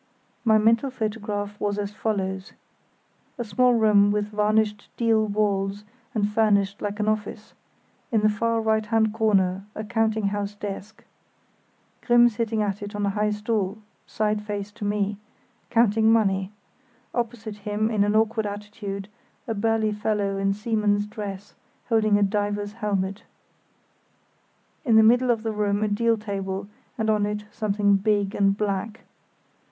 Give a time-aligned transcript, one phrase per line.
[0.43, 2.53] My mental photograph was as follows:
[3.37, 5.83] a small room with varnished deal walls
[6.15, 7.53] and furnished like an office;
[8.11, 11.03] in the far right hand corner a counting house desk,
[12.03, 13.77] Grimm sitting at it on a high stool,
[14.07, 15.19] side face to me,
[15.69, 16.51] counting money;
[17.13, 19.07] opposite him in an awkward attitude
[19.47, 21.53] a burly fellow in seaman's dress
[21.89, 23.21] holding a diver's helmet.
[24.83, 28.57] In the middle of the room a deal table, and on it something big and
[28.57, 29.01] black.